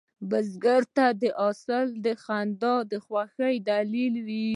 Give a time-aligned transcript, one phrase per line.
[0.29, 1.89] بزګر ته د حاصل
[2.23, 4.47] خندا د خوښې دلیل وي